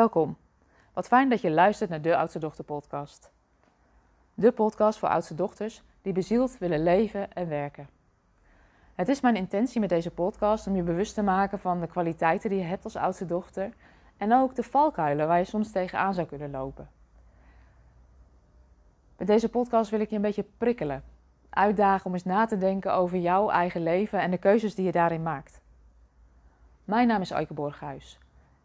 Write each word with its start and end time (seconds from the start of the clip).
Welkom. 0.00 0.36
Wat 0.92 1.06
fijn 1.06 1.28
dat 1.28 1.40
je 1.40 1.50
luistert 1.50 1.90
naar 1.90 2.02
de 2.02 2.16
Oudste 2.16 2.38
Dochter 2.38 2.64
podcast. 2.64 3.30
De 4.34 4.52
podcast 4.52 4.98
voor 4.98 5.08
oudste 5.08 5.34
dochters 5.34 5.82
die 6.02 6.12
bezield 6.12 6.58
willen 6.58 6.82
leven 6.82 7.32
en 7.32 7.48
werken. 7.48 7.88
Het 8.94 9.08
is 9.08 9.20
mijn 9.20 9.36
intentie 9.36 9.80
met 9.80 9.88
deze 9.88 10.10
podcast 10.10 10.66
om 10.66 10.76
je 10.76 10.82
bewust 10.82 11.14
te 11.14 11.22
maken 11.22 11.58
van 11.58 11.80
de 11.80 11.86
kwaliteiten 11.86 12.50
die 12.50 12.58
je 12.58 12.64
hebt 12.64 12.84
als 12.84 12.96
oudste 12.96 13.26
dochter 13.26 13.72
en 14.16 14.34
ook 14.34 14.54
de 14.54 14.62
valkuilen 14.62 15.26
waar 15.26 15.38
je 15.38 15.44
soms 15.44 15.72
tegenaan 15.72 16.14
zou 16.14 16.26
kunnen 16.26 16.50
lopen. 16.50 16.88
Met 19.16 19.26
deze 19.26 19.48
podcast 19.48 19.90
wil 19.90 20.00
ik 20.00 20.10
je 20.10 20.16
een 20.16 20.22
beetje 20.22 20.46
prikkelen, 20.58 21.02
uitdagen 21.50 22.06
om 22.06 22.12
eens 22.12 22.24
na 22.24 22.46
te 22.46 22.58
denken 22.58 22.94
over 22.94 23.18
jouw 23.18 23.50
eigen 23.50 23.82
leven 23.82 24.20
en 24.20 24.30
de 24.30 24.38
keuzes 24.38 24.74
die 24.74 24.84
je 24.84 24.92
daarin 24.92 25.22
maakt. 25.22 25.60
Mijn 26.84 27.06
naam 27.06 27.20
is 27.20 27.32
Aike 27.32 27.54
Borghuis. 27.54 28.18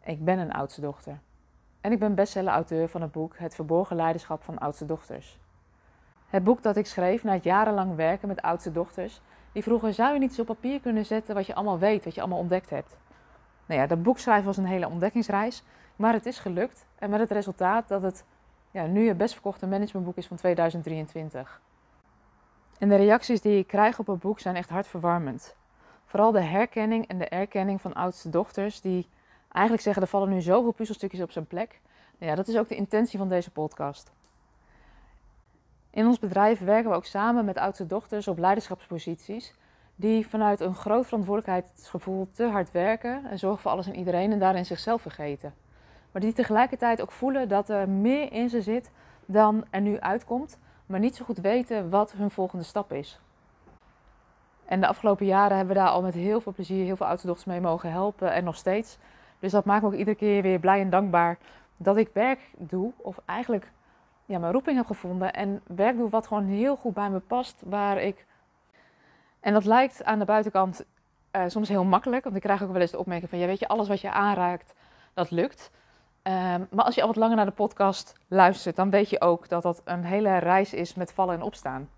Ik 0.04 0.24
ben 0.24 0.38
een 0.38 0.52
oudste 0.52 0.80
dochter. 0.80 1.20
En 1.86 1.92
ik 1.92 1.98
ben 1.98 2.14
bestseller-auteur 2.14 2.88
van 2.88 3.02
het 3.02 3.12
boek 3.12 3.38
Het 3.38 3.54
Verborgen 3.54 3.96
Leiderschap 3.96 4.42
van 4.42 4.58
Oudste 4.58 4.86
Dochters. 4.86 5.38
Het 6.28 6.44
boek 6.44 6.62
dat 6.62 6.76
ik 6.76 6.86
schreef 6.86 7.24
na 7.24 7.32
het 7.32 7.44
jarenlang 7.44 7.94
werken 7.94 8.28
met 8.28 8.42
oudste 8.42 8.72
dochters, 8.72 9.20
die 9.52 9.62
vroegen: 9.62 9.94
zou 9.94 10.12
je 10.12 10.18
niet 10.18 10.28
eens 10.28 10.38
op 10.38 10.46
papier 10.46 10.80
kunnen 10.80 11.06
zetten 11.06 11.34
wat 11.34 11.46
je 11.46 11.54
allemaal 11.54 11.78
weet, 11.78 12.04
wat 12.04 12.14
je 12.14 12.20
allemaal 12.20 12.38
ontdekt 12.38 12.70
hebt? 12.70 12.96
Nou 13.66 13.80
ja, 13.80 13.86
dat 13.86 14.02
boek 14.02 14.18
schrijven 14.18 14.46
was 14.46 14.56
een 14.56 14.66
hele 14.66 14.88
ontdekkingsreis, 14.88 15.64
maar 15.96 16.12
het 16.12 16.26
is 16.26 16.38
gelukt. 16.38 16.86
En 16.98 17.10
met 17.10 17.20
het 17.20 17.30
resultaat 17.30 17.88
dat 17.88 18.02
het 18.02 18.24
ja, 18.70 18.86
nu 18.86 19.08
het 19.08 19.16
best 19.16 19.32
verkochte 19.32 19.66
managementboek 19.66 20.16
is 20.16 20.26
van 20.26 20.36
2023. 20.36 21.60
En 22.78 22.88
de 22.88 22.96
reacties 22.96 23.40
die 23.40 23.58
ik 23.58 23.66
krijg 23.66 23.98
op 23.98 24.06
het 24.06 24.20
boek 24.20 24.40
zijn 24.40 24.56
echt 24.56 24.70
hartverwarmend. 24.70 25.56
Vooral 26.04 26.32
de 26.32 26.42
herkenning 26.42 27.08
en 27.08 27.18
de 27.18 27.28
erkenning 27.28 27.80
van 27.80 27.94
oudste 27.94 28.30
dochters 28.30 28.80
die 28.80 29.08
eigenlijk 29.56 29.82
zeggen 29.82 30.02
er 30.02 30.08
vallen 30.08 30.28
nu 30.28 30.40
zoveel 30.40 30.72
puzzelstukjes 30.72 31.20
op 31.20 31.30
zijn 31.30 31.46
plek. 31.46 31.80
Nou 32.18 32.30
ja, 32.30 32.36
dat 32.36 32.48
is 32.48 32.56
ook 32.56 32.68
de 32.68 32.76
intentie 32.76 33.18
van 33.18 33.28
deze 33.28 33.50
podcast. 33.50 34.12
In 35.90 36.06
ons 36.06 36.18
bedrijf 36.18 36.60
werken 36.60 36.90
we 36.90 36.96
ook 36.96 37.04
samen 37.04 37.44
met 37.44 37.58
oudste 37.58 37.86
dochters 37.86 38.28
op 38.28 38.38
leiderschapsposities 38.38 39.54
die 39.94 40.26
vanuit 40.26 40.60
een 40.60 40.74
groot 40.74 41.06
verantwoordelijkheidsgevoel 41.06 42.28
te 42.32 42.44
hard 42.44 42.70
werken 42.70 43.24
en 43.30 43.38
zorgen 43.38 43.62
voor 43.62 43.70
alles 43.70 43.86
en 43.86 43.96
iedereen 43.96 44.32
en 44.32 44.38
daarin 44.38 44.66
zichzelf 44.66 45.02
vergeten. 45.02 45.54
Maar 46.12 46.22
die 46.22 46.32
tegelijkertijd 46.32 47.02
ook 47.02 47.12
voelen 47.12 47.48
dat 47.48 47.68
er 47.68 47.88
meer 47.88 48.32
in 48.32 48.48
ze 48.48 48.62
zit 48.62 48.90
dan 49.26 49.64
er 49.70 49.80
nu 49.80 50.00
uitkomt, 50.00 50.58
maar 50.86 51.00
niet 51.00 51.16
zo 51.16 51.24
goed 51.24 51.38
weten 51.38 51.90
wat 51.90 52.12
hun 52.12 52.30
volgende 52.30 52.64
stap 52.64 52.92
is. 52.92 53.20
En 54.64 54.80
de 54.80 54.86
afgelopen 54.86 55.26
jaren 55.26 55.56
hebben 55.56 55.74
we 55.74 55.80
daar 55.80 55.90
al 55.90 56.02
met 56.02 56.14
heel 56.14 56.40
veel 56.40 56.52
plezier 56.52 56.84
heel 56.84 56.96
veel 56.96 57.06
oudste 57.06 57.26
dochters 57.26 57.48
mee 57.48 57.60
mogen 57.60 57.90
helpen 57.90 58.32
en 58.32 58.44
nog 58.44 58.56
steeds. 58.56 58.98
Dus 59.46 59.54
dat 59.54 59.64
maakt 59.64 59.82
me 59.82 59.88
ook 59.88 59.94
iedere 59.94 60.16
keer 60.16 60.42
weer 60.42 60.58
blij 60.58 60.80
en 60.80 60.90
dankbaar 60.90 61.38
dat 61.76 61.96
ik 61.96 62.10
werk 62.12 62.40
doe, 62.58 62.92
of 62.96 63.18
eigenlijk 63.26 63.70
ja, 64.24 64.38
mijn 64.38 64.52
roeping 64.52 64.76
heb 64.76 64.86
gevonden 64.86 65.32
en 65.32 65.60
werk 65.66 65.96
doe 65.96 66.08
wat 66.08 66.26
gewoon 66.26 66.44
heel 66.44 66.76
goed 66.76 66.94
bij 66.94 67.10
me 67.10 67.18
past, 67.18 67.62
waar 67.66 68.02
ik... 68.02 68.26
En 69.40 69.52
dat 69.52 69.64
lijkt 69.64 70.04
aan 70.04 70.18
de 70.18 70.24
buitenkant 70.24 70.84
uh, 71.32 71.42
soms 71.46 71.68
heel 71.68 71.84
makkelijk, 71.84 72.24
want 72.24 72.36
ik 72.36 72.42
krijg 72.42 72.62
ook 72.62 72.72
wel 72.72 72.80
eens 72.80 72.90
de 72.90 72.98
opmerking 72.98 73.30
van, 73.30 73.38
ja 73.38 73.46
weet 73.46 73.58
je, 73.58 73.68
alles 73.68 73.88
wat 73.88 74.00
je 74.00 74.10
aanraakt, 74.10 74.74
dat 75.14 75.30
lukt. 75.30 75.70
Um, 76.22 76.66
maar 76.70 76.84
als 76.84 76.94
je 76.94 77.00
al 77.00 77.06
wat 77.06 77.16
langer 77.16 77.36
naar 77.36 77.46
de 77.46 77.52
podcast 77.52 78.14
luistert, 78.28 78.76
dan 78.76 78.90
weet 78.90 79.10
je 79.10 79.20
ook 79.20 79.48
dat 79.48 79.62
dat 79.62 79.82
een 79.84 80.04
hele 80.04 80.38
reis 80.38 80.74
is 80.74 80.94
met 80.94 81.12
vallen 81.12 81.34
en 81.34 81.42
opstaan. 81.42 81.88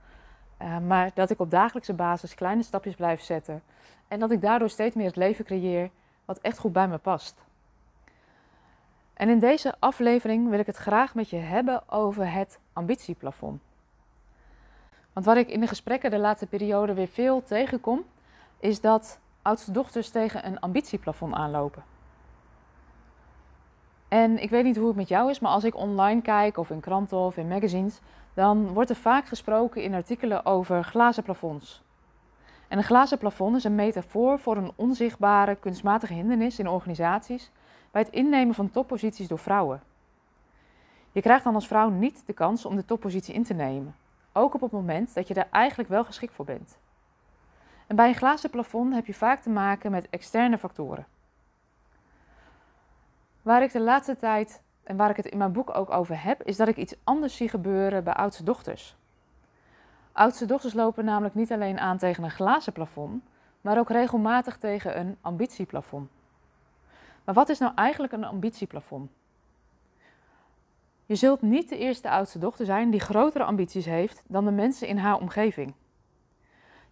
Uh, 0.63 0.79
maar 0.79 1.11
dat 1.15 1.31
ik 1.31 1.41
op 1.41 1.51
dagelijkse 1.51 1.95
basis 1.95 2.35
kleine 2.35 2.63
stapjes 2.63 2.95
blijf 2.95 3.21
zetten 3.21 3.63
en 4.09 4.19
dat 4.19 4.31
ik 4.31 4.41
daardoor 4.41 4.71
steeds 4.71 4.95
meer 4.95 5.07
het 5.07 5.17
leven 5.17 5.45
creëer 5.45 5.91
wat 6.29 6.39
echt 6.39 6.59
goed 6.59 6.73
bij 6.73 6.89
me 6.89 6.99
past. 6.99 7.45
En 9.15 9.29
in 9.29 9.39
deze 9.39 9.75
aflevering 9.79 10.49
wil 10.49 10.59
ik 10.59 10.67
het 10.67 10.77
graag 10.77 11.15
met 11.15 11.31
je 11.31 11.37
hebben 11.37 11.91
over 11.91 12.33
het 12.33 12.59
ambitieplafond. 12.73 13.63
Want 15.13 15.27
wat 15.27 15.37
ik 15.37 15.49
in 15.49 15.61
de 15.61 15.67
gesprekken 15.67 16.11
de 16.11 16.19
laatste 16.19 16.47
periode 16.47 16.95
weer 16.95 17.09
veel 17.09 17.43
tegenkom, 17.43 18.05
is 18.59 18.81
dat 18.81 19.19
oudste 19.43 19.73
dochters 19.73 20.11
tegen 20.11 20.47
een 20.47 20.61
ambitieplafond 20.61 21.35
aanlopen. 21.35 21.85
En 24.09 24.43
ik 24.43 24.51
weet 24.51 24.65
niet 24.65 24.77
hoe 24.77 24.87
het 24.87 24.97
met 24.97 25.09
jou 25.09 25.31
is, 25.31 25.39
maar 25.39 25.53
als 25.53 25.65
ik 25.65 25.77
online 25.77 26.23
kijk 26.23 26.57
of 26.57 26.71
in 26.71 26.81
kranten 26.81 27.19
of 27.19 27.37
in 27.37 27.49
magazines, 27.49 28.01
dan 28.35 28.73
wordt 28.73 28.91
er 28.91 28.97
vaak 28.97 29.27
gesproken 29.27 29.83
in 29.83 29.95
artikelen 29.95 30.45
over 30.45 30.85
glazen 30.85 31.23
plafonds. 31.23 31.83
En 32.69 32.79
een 32.79 32.85
glazen 32.85 33.19
plafond 33.19 33.57
is 33.57 33.65
een 33.65 33.75
metafoor 33.75 34.39
voor 34.39 34.57
een 34.57 34.73
onzichtbare 34.77 35.57
kunstmatige 35.57 36.13
hindernis 36.13 36.59
in 36.59 36.69
organisaties 36.69 37.51
bij 37.91 38.03
het 38.03 38.11
innemen 38.11 38.55
van 38.55 38.71
topposities 38.71 39.29
door 39.29 39.39
vrouwen. 39.39 39.83
Je 41.13 41.21
krijgt 41.21 41.45
dan 41.45 41.55
als 41.55 41.67
vrouw 41.67 41.89
niet 41.89 42.27
de 42.27 42.33
kans 42.33 42.65
om 42.65 42.77
de 42.77 42.85
toppositie 42.85 43.35
in 43.35 43.45
te 43.45 43.55
nemen, 43.55 43.97
ook 44.33 44.55
op 44.55 44.61
het 44.61 44.71
moment 44.71 45.15
dat 45.15 45.29
je 45.29 45.35
daar 45.35 45.49
eigenlijk 45.51 45.89
wel 45.89 46.05
geschikt 46.05 46.35
voor 46.35 46.45
bent. 46.45 46.79
En 47.87 47.97
bij 47.97 48.09
een 48.09 48.15
glazen 48.15 48.51
plafond 48.51 48.95
heb 48.95 49.07
je 49.07 49.15
vaak 49.15 49.41
te 49.41 49.51
maken 49.51 49.91
met 49.91 50.09
externe 50.11 50.59
factoren. 50.59 51.07
Waar 53.43 53.63
ik 53.63 53.73
de 53.73 53.81
laatste 53.81 54.17
tijd 54.17 54.63
en 54.83 54.97
waar 54.97 55.11
ik 55.11 55.17
het 55.17 55.27
in 55.27 55.39
mijn 55.39 55.53
boek 55.53 55.77
ook 55.77 55.91
over 55.91 56.23
heb, 56.23 56.43
is 56.43 56.57
dat 56.57 56.69
ik 56.69 56.77
iets 56.77 56.95
anders 57.05 57.37
zie 57.37 57.49
gebeuren 57.49 58.05
bij 58.05 58.15
oudste 58.15 58.43
dochters. 58.43 58.98
Oudste 60.19 60.47
dochters 60.47 60.75
lopen 60.75 61.05
namelijk 61.05 61.35
niet 61.35 61.53
alleen 61.53 61.79
aan 61.79 61.99
tegen 61.99 62.25
een 62.25 62.31
glazen 62.31 62.73
plafond, 62.73 63.23
maar 63.61 63.79
ook 63.79 63.91
regelmatig 63.91 64.57
tegen 64.57 64.99
een 64.99 65.17
ambitieplafond. 65.21 66.11
Maar 67.25 67.35
wat 67.35 67.49
is 67.49 67.59
nou 67.59 67.73
eigenlijk 67.75 68.13
een 68.13 68.25
ambitieplafond? 68.25 69.11
Je 71.07 71.15
zult 71.15 71.43
niet 71.43 71.69
de 71.69 71.79
eerste 71.79 72.11
oudste 72.11 72.39
dochter 72.39 72.67
zijn 72.67 72.91
die 72.91 73.01
grotere 73.01 73.45
ambities 73.45 73.85
heeft 73.85 74.23
dan 74.27 74.45
de 74.45 74.51
mensen 74.51 74.89
in 74.89 74.99
haar 74.99 75.19
omgeving. 75.21 75.75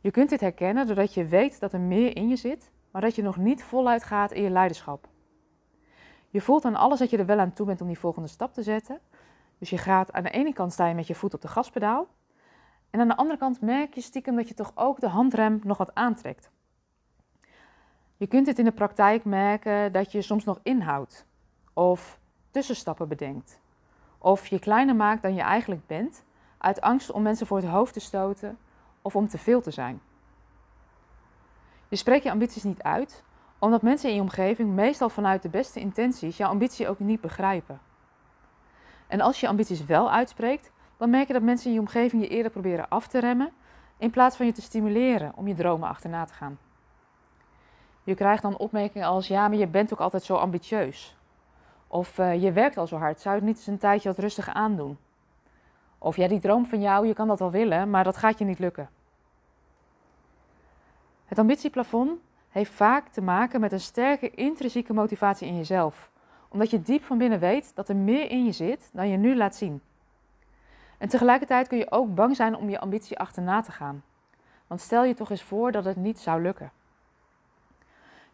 Je 0.01 0.11
kunt 0.11 0.29
dit 0.29 0.41
herkennen 0.41 0.87
doordat 0.87 1.15
je 1.15 1.27
weet 1.27 1.61
dat 1.61 1.73
er 1.73 1.81
meer 1.81 2.17
in 2.17 2.29
je 2.29 2.37
zit, 2.37 2.71
maar 2.91 3.03
dat 3.03 3.15
je 3.15 3.23
nog 3.23 3.37
niet 3.37 3.65
voluit 3.65 4.05
gaat 4.05 4.33
in 4.33 4.43
je 4.43 4.51
leiderschap. 4.51 5.09
Je 6.31 6.41
voelt 6.41 6.65
aan 6.65 6.77
alles 6.77 6.99
dat 6.99 7.11
je 7.11 7.19
er 7.19 7.27
wel 7.27 7.39
aan 7.39 7.53
toe 7.53 7.67
bent 7.67 7.81
om 7.81 7.87
die 7.87 7.99
volgende 7.99 8.29
stap 8.29 8.53
te 8.53 8.63
zetten. 8.63 9.01
Dus 9.59 9.71
je 9.71 9.79
gaat 9.79 10.13
aan 10.13 10.23
de 10.23 10.31
ene 10.31 10.53
kant 10.53 10.73
sta 10.73 10.87
je 10.87 10.95
met 10.95 11.07
je 11.07 11.15
voet 11.15 11.35
op 11.35 11.41
de 11.41 11.49
gaspedaal. 11.49 12.07
En 12.91 13.01
aan 13.01 13.09
de 13.09 13.17
andere 13.17 13.39
kant 13.39 13.61
merk 13.61 13.95
je 13.95 14.01
stiekem 14.01 14.37
dat 14.37 14.49
je 14.49 14.55
toch 14.55 14.73
ook 14.75 15.01
de 15.01 15.09
handrem 15.09 15.61
nog 15.65 15.79
wat 15.79 15.95
aantrekt. 15.95 16.51
Je 18.17 18.27
kunt 18.27 18.47
het 18.47 18.59
in 18.59 18.65
de 18.65 18.73
praktijk 18.73 19.25
merken 19.25 19.93
dat 19.93 20.13
je 20.13 20.23
soms 20.23 20.45
nog 20.45 20.61
inhoudt 20.63 21.27
of 21.73 22.19
tussenstappen 22.51 23.09
bedenkt. 23.09 23.61
Of 24.19 24.47
je 24.47 24.59
kleiner 24.59 24.97
maakt 24.97 25.23
dan 25.23 25.35
je 25.35 25.41
eigenlijk 25.43 25.87
bent, 25.87 26.25
uit 26.59 26.81
angst 26.81 27.11
om 27.11 27.23
mensen 27.23 27.47
voor 27.47 27.57
het 27.57 27.67
hoofd 27.67 27.93
te 27.93 28.01
stoten 28.01 28.59
of 29.03 29.17
om 29.17 29.29
te 29.29 29.39
veel 29.39 29.61
te 29.61 29.71
zijn. 29.71 30.01
Je 31.89 31.97
spreekt 31.97 32.25
je 32.25 32.31
ambities 32.31 32.63
niet 32.63 32.83
uit, 32.83 33.25
omdat 33.59 33.83
mensen 33.83 34.09
in 34.09 34.15
je 34.15 34.21
omgeving 34.21 34.75
meestal 34.75 35.09
vanuit 35.09 35.43
de 35.43 35.49
beste 35.49 35.81
intenties 35.81 36.37
jouw 36.37 36.49
ambitie 36.49 36.89
ook 36.89 36.99
niet 36.99 37.21
begrijpen. 37.21 37.81
En 39.07 39.21
als 39.21 39.41
je 39.41 39.49
ambities 39.49 39.85
wel 39.85 40.11
uitspreekt, 40.11 40.71
dan 40.97 41.11
merk 41.11 41.27
je 41.27 41.33
dat 41.33 41.43
mensen 41.43 41.67
in 41.67 41.75
je 41.75 41.81
omgeving 41.81 42.23
je 42.23 42.29
eerder 42.29 42.53
proberen 42.53 42.89
af 42.89 43.07
te 43.07 43.19
remmen, 43.19 43.53
in 43.99 44.11
plaats 44.11 44.37
van 44.37 44.47
je 44.47 44.53
te 44.53 44.63
stimuleren 44.63 45.33
om 45.37 45.49
je 45.49 45.55
dromen 45.55 45.89
achterna 45.89 46.25
te 46.25 46.33
gaan. 46.33 46.59
Je 48.03 48.15
krijgt 48.15 48.43
dan 48.43 48.57
opmerkingen 48.57 49.07
als: 49.07 49.29
ja, 49.29 49.49
maar 49.49 49.59
je 49.59 49.67
bent 49.67 49.93
ook 49.93 50.01
altijd 50.01 50.23
zo 50.23 50.35
ambitieus. 50.35 51.17
Of 51.87 52.19
uh, 52.19 52.43
je 52.43 52.53
werkt 52.53 52.77
al 52.77 52.87
zo 52.87 52.97
hard, 52.97 53.21
zou 53.21 53.35
je 53.35 53.41
het 53.41 53.49
niet 53.49 53.59
eens 53.59 53.67
een 53.67 53.79
tijdje 53.79 54.09
wat 54.09 54.19
rustig 54.19 54.49
aandoen? 54.49 54.99
Of 55.99 56.17
ja, 56.17 56.29
die 56.29 56.41
droom 56.41 56.67
van 56.67 56.81
jou, 56.81 57.07
je 57.07 57.15
kan 57.15 57.29
dat 57.29 57.39
wel 57.39 57.51
willen, 57.51 57.91
maar 57.91 58.05
dat 58.05 58.17
gaat 58.17 58.39
je 58.39 58.45
niet 58.45 58.59
lukken. 58.59 58.89
Het 61.25 61.39
ambitieplafond 61.39 62.21
heeft 62.49 62.73
vaak 62.73 63.09
te 63.09 63.23
maken 63.23 63.61
met 63.61 63.73
een 63.73 63.81
sterke 63.81 64.31
intrinsieke 64.31 64.93
motivatie 64.93 65.49
in 65.49 65.57
jezelf. 65.57 66.11
Omdat 66.49 66.71
je 66.71 66.83
diep 66.83 67.03
van 67.03 67.19
binnen 67.19 67.39
weet 67.39 67.75
dat 67.75 67.89
er 67.89 67.97
meer 67.97 68.31
in 68.31 68.45
je 68.45 68.53
zit 68.53 68.91
dan 68.93 69.09
je 69.09 69.17
nu 69.17 69.37
laat 69.37 69.57
zien. 69.57 69.81
En 70.99 71.09
tegelijkertijd 71.09 71.69
kun 71.69 71.79
je 71.79 71.91
ook 71.91 72.15
bang 72.15 72.37
zijn 72.37 72.57
om 72.57 72.71
je 72.71 72.81
ambitie 72.81 73.19
achterna 73.19 73.61
te 73.61 73.73
gaan. 73.73 74.03
Want 74.67 74.81
stel 74.81 75.05
je 75.05 75.15
toch 75.15 75.31
eens 75.31 75.43
voor 75.43 75.73
dat 75.73 75.85
het 75.85 75.97
niet 75.97 76.19
zou 76.19 76.43
lukken. 76.43 76.73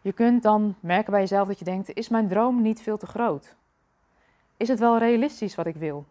Je 0.01 0.13
kunt 0.13 0.43
dan 0.43 0.75
merken 0.79 1.11
bij 1.11 1.21
jezelf 1.21 1.47
dat 1.47 1.59
je 1.59 1.65
denkt: 1.65 1.93
is 1.93 2.09
mijn 2.09 2.27
droom 2.27 2.61
niet 2.61 2.81
veel 2.81 2.97
te 2.97 3.05
groot? 3.05 3.55
Is 4.57 4.67
het 4.67 4.79
wel 4.79 4.97
realistisch 4.97 5.55
wat 5.55 5.65
ik 5.65 5.75
wil? 5.75 6.05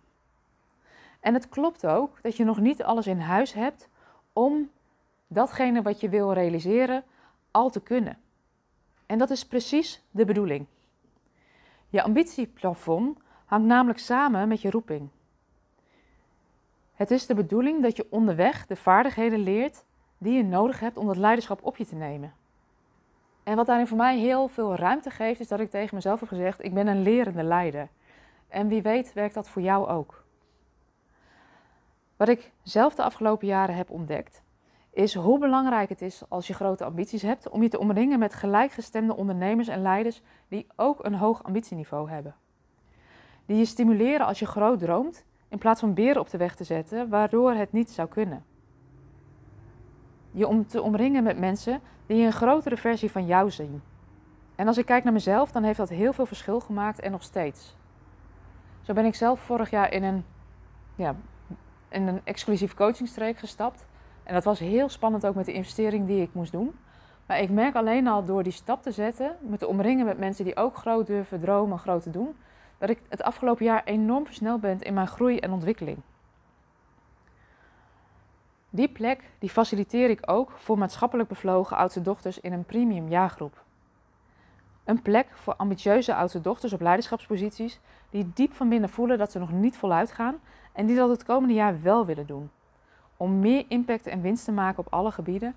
En 1.21 1.35
het 1.35 1.49
klopt 1.49 1.87
ook 1.87 2.23
dat 2.23 2.37
je 2.37 2.45
nog 2.45 2.61
niet 2.61 2.83
alles 2.83 3.07
in 3.07 3.21
huis 3.21 3.53
hebt 3.53 3.89
om 4.33 4.71
datgene 5.27 5.83
wat 5.83 6.01
je 6.01 6.09
wil 6.09 6.33
realiseren 6.33 7.05
al 7.51 7.71
te 7.71 7.83
kunnen. 7.83 8.19
En 9.07 9.19
dat 9.19 9.31
is 9.31 9.47
precies 9.47 10.03
de 10.11 10.25
bedoeling. 10.25 10.67
Je 11.89 12.03
ambitieplafond 12.03 13.19
hangt 13.45 13.67
namelijk 13.67 13.99
samen 13.99 14.49
met 14.49 14.61
je 14.61 14.71
roeping. 14.71 15.09
Het 16.95 17.11
is 17.11 17.27
de 17.27 17.35
bedoeling 17.35 17.83
dat 17.83 17.97
je 17.97 18.07
onderweg 18.11 18.67
de 18.67 18.77
vaardigheden 18.77 19.39
leert 19.39 19.85
die 20.19 20.33
je 20.33 20.45
nodig 20.45 20.81
hebt 20.81 20.97
om 20.97 21.07
dat 21.07 21.17
leiderschap 21.17 21.61
op 21.63 21.77
je 21.77 21.87
te 21.87 21.95
nemen. 21.95 22.35
En 23.43 23.57
wat 23.57 23.67
daarin 23.67 23.87
voor 23.87 23.97
mij 23.97 24.19
heel 24.19 24.49
veel 24.49 24.75
ruimte 24.75 25.11
geeft, 25.11 25.41
is 25.41 25.49
dat 25.49 25.61
ik 25.61 25.71
tegen 25.71 25.95
mezelf 25.95 26.21
heb 26.21 26.29
gezegd: 26.29 26.65
ik 26.65 26.75
ben 26.75 26.87
een 26.87 27.03
lerende 27.03 27.43
leider. 27.43 27.89
En 28.49 28.69
wie 28.69 28.83
weet 28.83 29.13
werkt 29.13 29.35
dat 29.35 29.49
voor 29.49 29.63
jou 29.63 29.89
ook. 29.89 30.25
Wat 32.17 32.29
ik 32.29 32.53
zelf 32.63 32.95
de 32.95 33.03
afgelopen 33.03 33.47
jaren 33.47 33.75
heb 33.75 33.91
ontdekt, 33.91 34.43
is 34.91 35.15
hoe 35.15 35.39
belangrijk 35.39 35.89
het 35.89 36.03
is 36.03 36.23
als 36.29 36.47
je 36.47 36.55
grote 36.55 36.85
ambities 36.85 37.23
hebt 37.23 37.49
om 37.49 37.63
je 37.63 37.69
te 37.69 37.79
omringen 37.79 38.19
met 38.19 38.35
gelijkgestemde 38.35 39.17
ondernemers 39.17 39.69
en 39.69 39.83
leiders 39.83 40.23
die 40.49 40.67
ook 40.77 41.05
een 41.05 41.15
hoog 41.15 41.43
ambitieniveau 41.45 42.11
hebben. 42.11 42.35
Die 43.47 43.57
je 43.57 43.65
stimuleren 43.65 44.27
als 44.27 44.39
je 44.39 44.47
groot 44.47 44.79
droomt 44.79 45.25
in 45.53 45.59
plaats 45.59 45.81
van 45.81 45.95
beren 45.95 46.21
op 46.21 46.31
de 46.31 46.39
weg 46.39 46.55
te 46.55 46.65
zetten 46.65 47.09
waardoor 47.09 47.53
het 47.53 47.73
niet 47.73 47.91
zou 47.91 48.09
kunnen. 48.09 48.45
Je 50.31 50.47
om 50.47 50.67
te 50.67 50.83
omringen 50.83 51.23
met 51.23 51.39
mensen 51.39 51.81
die 52.07 52.25
een 52.25 52.33
grotere 52.33 52.77
versie 52.77 53.11
van 53.11 53.27
jou 53.27 53.51
zien. 53.51 53.83
En 54.55 54.67
als 54.67 54.79
ik 54.79 54.87
kijk 54.87 55.05
naar 55.05 55.13
mezelf, 55.13 55.53
dan 55.53 55.63
heeft 55.63 55.79
dat 55.79 55.89
heel 55.89 56.13
veel 56.13 56.27
verschil 56.27 56.61
gemaakt 56.61 57.01
en 57.01 57.11
nog 57.11 57.23
steeds. 57.23 57.77
Zo 58.81 58.93
ben 58.93 59.05
ik 59.05 59.15
zelf 59.15 59.41
vorig 59.41 59.71
jaar 59.71 59.93
in 59.93 60.03
een, 60.03 60.25
ja, 60.95 61.17
in 61.89 62.07
een 62.07 62.21
exclusief 62.25 62.75
coachingstreek 62.75 63.39
gestapt. 63.39 63.87
En 64.23 64.35
dat 64.35 64.45
was 64.45 64.59
heel 64.59 64.89
spannend 64.89 65.27
ook 65.27 65.35
met 65.35 65.47
de 65.47 65.53
investering 65.53 66.07
die 66.07 66.23
ik 66.23 66.31
moest 66.33 66.53
doen. 66.53 66.75
Maar 67.27 67.41
ik 67.41 67.51
merk 67.51 67.75
alleen 67.75 68.07
al 68.07 68.25
door 68.25 68.43
die 68.43 68.53
stap 68.53 68.83
te 68.83 68.91
zetten, 68.91 69.37
met 69.41 69.59
te 69.59 69.67
omringen 69.67 70.07
met 70.07 70.19
mensen 70.19 70.45
die 70.45 70.57
ook 70.57 70.77
groot 70.77 71.07
durven 71.07 71.41
dromen, 71.41 71.79
groot 71.79 72.03
te 72.03 72.11
doen, 72.11 72.37
dat 72.83 72.91
ik 72.91 73.01
het 73.09 73.23
afgelopen 73.23 73.65
jaar 73.65 73.85
enorm 73.85 74.27
versneld 74.27 74.61
ben 74.61 74.81
in 74.81 74.95
mijn 74.95 75.07
groei 75.07 75.39
en 75.39 75.53
ontwikkeling. 75.53 75.99
Die 78.71 78.89
plek 78.89 79.31
die 79.39 79.51
faciliteer 79.51 80.11
ik 80.11 80.31
ook 80.31 80.51
voor 80.51 80.79
maatschappelijk 80.79 81.29
bevlogen 81.29 81.77
oudste 81.77 82.03
dochters 82.03 82.41
in 82.41 82.53
een 82.53 82.65
premium 82.65 83.09
jaargroep. 83.09 83.63
Een 84.85 85.03
plek 85.03 85.27
voor 85.33 85.55
ambitieuze 85.55 86.15
oudste 86.15 86.41
dochters 86.41 86.73
op 86.73 86.81
leiderschapsposities 86.81 87.81
die 88.11 88.31
diep 88.35 88.53
van 88.53 88.69
binnen 88.69 88.91
voelen 88.91 89.19
dat 89.19 89.33
ze 89.33 89.39
nog 89.39 89.53
niet 89.53 89.77
voluit 89.77 90.13
gaan 90.13 90.41
en 90.73 90.87
die 90.87 90.97
dat 90.97 91.09
het 91.11 91.25
komende 91.25 91.55
jaar 91.55 91.83
wel 91.83 92.07
willen 92.07 92.27
doen. 92.27 92.51
Om 93.17 93.39
meer 93.39 93.65
impact 93.69 94.07
en 94.07 94.23
winst 94.23 94.45
te 94.45 94.53
maken 94.53 94.79
op 94.79 94.93
alle 94.93 95.13
gebieden 95.13 95.55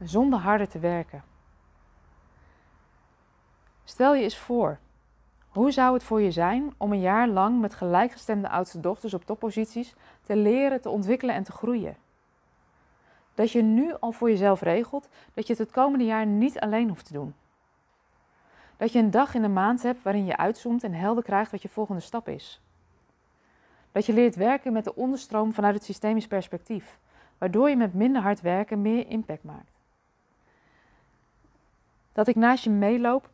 zonder 0.00 0.38
harder 0.38 0.68
te 0.68 0.78
werken. 0.78 1.22
Stel 3.84 4.14
je 4.14 4.22
eens 4.22 4.38
voor, 4.38 4.78
hoe 5.54 5.70
zou 5.70 5.94
het 5.94 6.02
voor 6.02 6.20
je 6.20 6.30
zijn 6.30 6.74
om 6.76 6.92
een 6.92 7.00
jaar 7.00 7.28
lang 7.28 7.60
met 7.60 7.74
gelijkgestemde 7.74 8.48
oudste 8.48 8.80
dochters 8.80 9.14
op 9.14 9.24
topposities 9.24 9.94
te 10.22 10.36
leren, 10.36 10.80
te 10.80 10.88
ontwikkelen 10.88 11.34
en 11.34 11.42
te 11.42 11.52
groeien? 11.52 11.96
Dat 13.34 13.50
je 13.50 13.62
nu 13.62 13.94
al 14.00 14.12
voor 14.12 14.30
jezelf 14.30 14.60
regelt 14.60 15.08
dat 15.34 15.46
je 15.46 15.52
het 15.52 15.62
het 15.62 15.70
komende 15.70 16.04
jaar 16.04 16.26
niet 16.26 16.60
alleen 16.60 16.88
hoeft 16.88 17.06
te 17.06 17.12
doen. 17.12 17.34
Dat 18.76 18.92
je 18.92 18.98
een 18.98 19.10
dag 19.10 19.34
in 19.34 19.42
de 19.42 19.48
maand 19.48 19.82
hebt 19.82 20.02
waarin 20.02 20.24
je 20.24 20.36
uitzoomt 20.36 20.84
en 20.84 20.92
helder 20.92 21.24
krijgt 21.24 21.50
wat 21.50 21.62
je 21.62 21.68
volgende 21.68 22.00
stap 22.00 22.28
is. 22.28 22.60
Dat 23.92 24.06
je 24.06 24.12
leert 24.12 24.36
werken 24.36 24.72
met 24.72 24.84
de 24.84 24.94
onderstroom 24.94 25.52
vanuit 25.52 25.74
het 25.74 25.84
systemisch 25.84 26.26
perspectief, 26.26 26.98
waardoor 27.38 27.68
je 27.68 27.76
met 27.76 27.94
minder 27.94 28.22
hard 28.22 28.40
werken 28.40 28.82
meer 28.82 29.08
impact 29.08 29.44
maakt. 29.44 29.72
Dat 32.12 32.28
ik 32.28 32.36
naast 32.36 32.64
je 32.64 32.70
meeloop 32.70 33.32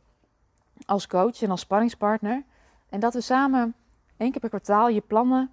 als 0.90 1.06
coach 1.06 1.42
en 1.42 1.50
als 1.50 1.60
sparringspartner 1.60 2.42
en 2.88 3.00
dat 3.00 3.14
we 3.14 3.20
samen 3.20 3.74
één 4.16 4.30
keer 4.30 4.40
per 4.40 4.48
kwartaal 4.48 4.88
je 4.88 5.00
plannen 5.00 5.50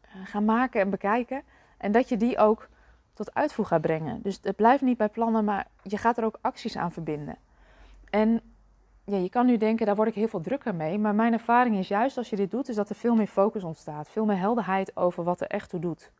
eh, 0.00 0.10
gaan 0.24 0.44
maken 0.44 0.80
en 0.80 0.90
bekijken 0.90 1.42
en 1.78 1.92
dat 1.92 2.08
je 2.08 2.16
die 2.16 2.38
ook 2.38 2.68
tot 3.12 3.34
uitvoer 3.34 3.66
gaat 3.66 3.80
brengen. 3.80 4.22
Dus 4.22 4.38
het 4.42 4.56
blijft 4.56 4.82
niet 4.82 4.96
bij 4.96 5.08
plannen, 5.08 5.44
maar 5.44 5.66
je 5.82 5.98
gaat 5.98 6.18
er 6.18 6.24
ook 6.24 6.38
acties 6.40 6.76
aan 6.76 6.92
verbinden. 6.92 7.36
En 8.10 8.40
ja, 9.04 9.16
je 9.16 9.28
kan 9.28 9.46
nu 9.46 9.56
denken, 9.56 9.86
daar 9.86 9.96
word 9.96 10.08
ik 10.08 10.14
heel 10.14 10.28
veel 10.28 10.40
drukker 10.40 10.74
mee. 10.74 10.98
Maar 10.98 11.14
mijn 11.14 11.32
ervaring 11.32 11.76
is 11.76 11.88
juist 11.88 12.16
als 12.16 12.30
je 12.30 12.36
dit 12.36 12.50
doet, 12.50 12.68
is 12.68 12.76
dat 12.76 12.88
er 12.88 12.96
veel 12.96 13.14
meer 13.14 13.26
focus 13.26 13.64
ontstaat. 13.64 14.08
Veel 14.08 14.24
meer 14.24 14.38
helderheid 14.38 14.96
over 14.96 15.24
wat 15.24 15.40
er 15.40 15.46
echt 15.46 15.70
toe 15.70 15.80
doet. 15.80 16.10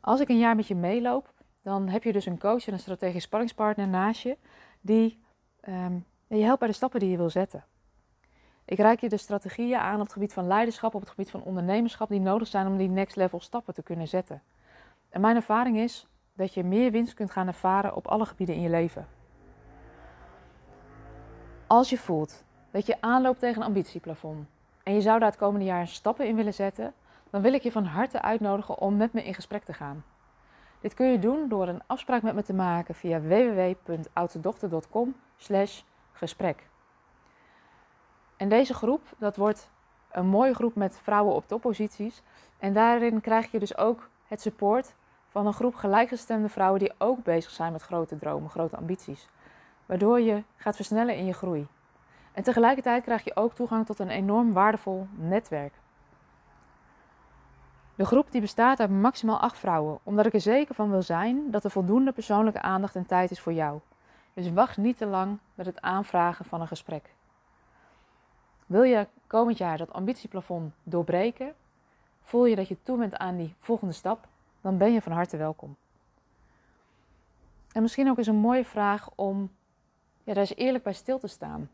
Als 0.00 0.20
ik 0.20 0.28
een 0.28 0.38
jaar 0.38 0.56
met 0.56 0.66
je 0.66 0.74
meeloop, 0.74 1.32
dan 1.62 1.88
heb 1.88 2.02
je 2.02 2.12
dus 2.12 2.26
een 2.26 2.38
coach 2.38 2.66
en 2.66 2.72
een 2.72 2.78
strategisch 2.78 3.22
sparringspartner 3.22 3.88
naast 3.88 4.22
je. 4.22 4.36
Die 4.80 5.22
um, 5.68 6.04
je 6.38 6.44
helpt 6.44 6.58
bij 6.58 6.68
de 6.68 6.74
stappen 6.74 7.00
die 7.00 7.10
je 7.10 7.16
wil 7.16 7.30
zetten. 7.30 7.64
Ik 8.64 8.78
reik 8.78 9.00
je 9.00 9.08
de 9.08 9.16
strategieën 9.16 9.78
aan 9.78 9.94
op 9.94 10.04
het 10.04 10.12
gebied 10.12 10.32
van 10.32 10.46
leiderschap, 10.46 10.94
op 10.94 11.00
het 11.00 11.10
gebied 11.10 11.30
van 11.30 11.42
ondernemerschap, 11.42 12.08
die 12.08 12.20
nodig 12.20 12.48
zijn 12.48 12.66
om 12.66 12.76
die 12.76 12.88
next 12.88 13.16
level 13.16 13.40
stappen 13.40 13.74
te 13.74 13.82
kunnen 13.82 14.08
zetten. 14.08 14.42
En 15.08 15.20
mijn 15.20 15.36
ervaring 15.36 15.78
is 15.78 16.06
dat 16.32 16.54
je 16.54 16.64
meer 16.64 16.90
winst 16.90 17.14
kunt 17.14 17.30
gaan 17.30 17.46
ervaren 17.46 17.96
op 17.96 18.06
alle 18.06 18.26
gebieden 18.26 18.54
in 18.54 18.60
je 18.60 18.68
leven. 18.68 19.06
Als 21.66 21.90
je 21.90 21.98
voelt 21.98 22.44
dat 22.70 22.86
je 22.86 23.00
aanloopt 23.00 23.38
tegen 23.38 23.60
een 23.60 23.66
ambitieplafond 23.66 24.46
en 24.82 24.94
je 24.94 25.00
zou 25.00 25.18
daar 25.18 25.28
het 25.28 25.38
komende 25.38 25.66
jaar 25.66 25.88
stappen 25.88 26.26
in 26.26 26.36
willen 26.36 26.54
zetten, 26.54 26.94
dan 27.30 27.42
wil 27.42 27.52
ik 27.52 27.62
je 27.62 27.72
van 27.72 27.84
harte 27.84 28.22
uitnodigen 28.22 28.78
om 28.78 28.96
met 28.96 29.12
me 29.12 29.24
in 29.24 29.34
gesprek 29.34 29.64
te 29.64 29.72
gaan. 29.72 30.04
Dit 30.80 30.94
kun 30.94 31.06
je 31.06 31.18
doen 31.18 31.48
door 31.48 31.68
een 31.68 31.82
afspraak 31.86 32.22
met 32.22 32.34
me 32.34 32.42
te 32.42 32.54
maken 32.54 32.94
via 32.94 33.20
www.oudedochter.com 33.20 35.14
gesprek. 36.12 36.66
En 38.36 38.48
deze 38.48 38.74
groep, 38.74 39.02
dat 39.18 39.36
wordt 39.36 39.70
een 40.10 40.26
mooie 40.26 40.54
groep 40.54 40.74
met 40.74 40.98
vrouwen 41.02 41.34
op 41.34 41.48
topposities. 41.48 42.22
En 42.58 42.72
daarin 42.72 43.20
krijg 43.20 43.50
je 43.50 43.58
dus 43.58 43.76
ook 43.76 44.08
het 44.26 44.40
support 44.40 44.94
van 45.28 45.46
een 45.46 45.52
groep 45.52 45.74
gelijkgestemde 45.74 46.48
vrouwen 46.48 46.80
die 46.80 46.92
ook 46.98 47.22
bezig 47.22 47.50
zijn 47.50 47.72
met 47.72 47.82
grote 47.82 48.18
dromen, 48.18 48.50
grote 48.50 48.76
ambities. 48.76 49.28
Waardoor 49.86 50.20
je 50.20 50.42
gaat 50.56 50.76
versnellen 50.76 51.16
in 51.16 51.24
je 51.24 51.32
groei. 51.32 51.66
En 52.32 52.42
tegelijkertijd 52.42 53.02
krijg 53.02 53.24
je 53.24 53.36
ook 53.36 53.54
toegang 53.54 53.86
tot 53.86 53.98
een 53.98 54.08
enorm 54.08 54.52
waardevol 54.52 55.06
netwerk. 55.14 55.74
De 57.94 58.04
groep 58.04 58.30
die 58.30 58.40
bestaat 58.40 58.80
uit 58.80 58.90
maximaal 58.90 59.40
acht 59.40 59.58
vrouwen, 59.58 59.98
omdat 60.02 60.26
ik 60.26 60.34
er 60.34 60.40
zeker 60.40 60.74
van 60.74 60.90
wil 60.90 61.02
zijn 61.02 61.50
dat 61.50 61.64
er 61.64 61.70
voldoende 61.70 62.12
persoonlijke 62.12 62.62
aandacht 62.62 62.96
en 62.96 63.06
tijd 63.06 63.30
is 63.30 63.40
voor 63.40 63.52
jou. 63.52 63.80
Dus 64.34 64.52
wacht 64.52 64.76
niet 64.76 64.96
te 64.96 65.06
lang 65.06 65.38
met 65.54 65.66
het 65.66 65.80
aanvragen 65.80 66.44
van 66.44 66.60
een 66.60 66.66
gesprek. 66.66 67.14
Wil 68.66 68.82
je 68.82 69.06
komend 69.26 69.58
jaar 69.58 69.78
dat 69.78 69.92
ambitieplafond 69.92 70.72
doorbreken? 70.82 71.54
Voel 72.22 72.46
je 72.46 72.56
dat 72.56 72.68
je 72.68 72.82
toe 72.82 72.98
bent 72.98 73.16
aan 73.16 73.36
die 73.36 73.54
volgende 73.58 73.92
stap? 73.92 74.28
Dan 74.60 74.78
ben 74.78 74.92
je 74.92 75.02
van 75.02 75.12
harte 75.12 75.36
welkom. 75.36 75.76
En 77.72 77.82
misschien 77.82 78.10
ook 78.10 78.18
eens 78.18 78.26
een 78.26 78.36
mooie 78.36 78.64
vraag 78.64 79.10
om 79.14 79.50
ja, 80.22 80.32
daar 80.32 80.36
eens 80.36 80.56
eerlijk 80.56 80.84
bij 80.84 80.92
stil 80.92 81.18
te 81.18 81.26
staan. 81.26 81.70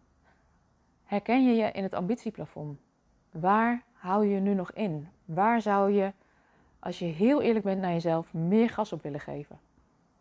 Herken 1.04 1.44
je 1.44 1.54
je 1.54 1.70
in 1.70 1.82
het 1.82 1.94
ambitieplafond? 1.94 2.78
Waar 3.30 3.82
hou 3.92 4.26
je 4.26 4.40
nu 4.40 4.54
nog 4.54 4.72
in? 4.72 5.08
Waar 5.24 5.62
zou 5.62 5.90
je, 5.90 6.12
als 6.78 6.98
je 6.98 7.04
heel 7.04 7.42
eerlijk 7.42 7.64
bent 7.64 7.80
naar 7.80 7.92
jezelf, 7.92 8.34
meer 8.34 8.70
gas 8.70 8.92
op 8.92 9.02
willen 9.02 9.20
geven? 9.20 9.58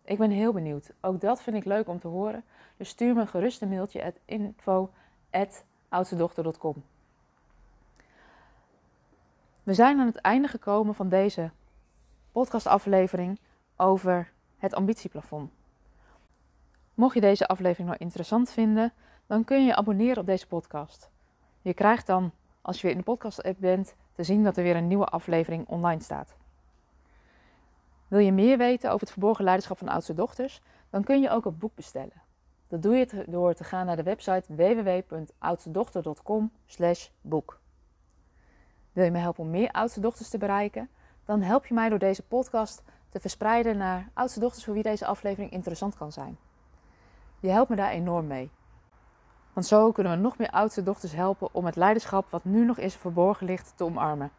Ik 0.07 0.17
ben 0.17 0.31
heel 0.31 0.53
benieuwd. 0.53 0.91
Ook 1.01 1.21
dat 1.21 1.41
vind 1.41 1.55
ik 1.55 1.65
leuk 1.65 1.87
om 1.87 1.99
te 1.99 2.07
horen. 2.07 2.43
Dus 2.77 2.89
stuur 2.89 3.15
me 3.15 3.27
gerust 3.27 3.61
een 3.61 3.69
mailtje 3.69 4.03
at 4.03 4.13
info.oudstedochter.com 4.25 6.83
We 9.63 9.73
zijn 9.73 9.99
aan 9.99 10.05
het 10.05 10.15
einde 10.15 10.47
gekomen 10.47 10.95
van 10.95 11.09
deze 11.09 11.51
podcastaflevering 12.31 13.39
over 13.75 14.31
het 14.57 14.73
ambitieplafond. 14.73 15.51
Mocht 16.93 17.13
je 17.13 17.21
deze 17.21 17.47
aflevering 17.47 17.87
nou 17.87 18.01
interessant 18.01 18.51
vinden, 18.51 18.93
dan 19.25 19.43
kun 19.43 19.59
je 19.59 19.65
je 19.65 19.75
abonneren 19.75 20.17
op 20.17 20.25
deze 20.25 20.47
podcast. 20.47 21.09
Je 21.61 21.73
krijgt 21.73 22.07
dan, 22.07 22.31
als 22.61 22.75
je 22.75 22.81
weer 22.81 22.91
in 22.91 22.97
de 22.97 23.03
podcast-app 23.03 23.59
bent, 23.59 23.95
te 24.13 24.23
zien 24.23 24.43
dat 24.43 24.57
er 24.57 24.63
weer 24.63 24.75
een 24.75 24.87
nieuwe 24.87 25.05
aflevering 25.05 25.67
online 25.67 26.01
staat. 26.01 26.35
Wil 28.07 28.19
je 28.19 28.31
meer 28.31 28.57
weten 28.57 28.89
over 28.89 29.01
het 29.01 29.11
verborgen 29.11 29.43
leiderschap 29.43 29.77
van 29.77 29.87
oudste 29.87 30.13
dochters? 30.13 30.61
Dan 30.89 31.03
kun 31.03 31.21
je 31.21 31.29
ook 31.29 31.45
een 31.45 31.57
boek 31.57 31.75
bestellen. 31.75 32.21
Dat 32.67 32.81
doe 32.81 32.95
je 32.95 33.25
door 33.27 33.53
te 33.53 33.63
gaan 33.63 33.85
naar 33.85 33.95
de 33.95 34.03
website 34.03 34.55
www.oudstedochter.com 34.55 36.51
boek. 37.21 37.59
Wil 38.93 39.03
je 39.03 39.11
me 39.11 39.17
helpen 39.17 39.43
om 39.43 39.49
meer 39.49 39.71
oudste 39.71 39.99
dochters 39.99 40.29
te 40.29 40.37
bereiken? 40.37 40.89
Dan 41.25 41.41
help 41.41 41.65
je 41.65 41.73
mij 41.73 41.89
door 41.89 41.99
deze 41.99 42.23
podcast 42.23 42.83
te 43.09 43.19
verspreiden 43.19 43.77
naar 43.77 44.09
oudste 44.13 44.39
dochters 44.39 44.65
voor 44.65 44.73
wie 44.73 44.83
deze 44.83 45.05
aflevering 45.05 45.51
interessant 45.51 45.95
kan 45.95 46.11
zijn. 46.11 46.37
Je 47.39 47.49
helpt 47.49 47.69
me 47.69 47.75
daar 47.75 47.91
enorm 47.91 48.27
mee. 48.27 48.51
Want 49.53 49.65
zo 49.65 49.91
kunnen 49.91 50.13
we 50.13 50.19
nog 50.19 50.37
meer 50.37 50.49
oudste 50.49 50.83
dochters 50.83 51.11
helpen 51.11 51.49
om 51.51 51.65
het 51.65 51.75
leiderschap 51.75 52.29
wat 52.29 52.43
nu 52.43 52.65
nog 52.65 52.77
is 52.77 52.95
verborgen 52.95 53.45
ligt 53.45 53.73
te 53.75 53.83
omarmen. 53.83 54.31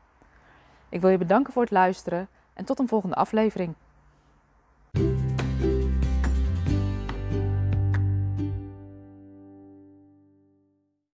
Ik 0.88 1.00
wil 1.00 1.10
je 1.10 1.18
bedanken 1.18 1.52
voor 1.52 1.62
het 1.62 1.70
luisteren 1.70 2.28
en 2.58 2.64
tot 2.64 2.78
een 2.78 2.88
volgende 2.88 3.14
aflevering. 3.14 3.74